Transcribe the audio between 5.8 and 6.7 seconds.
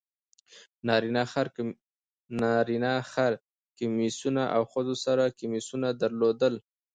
درلودل.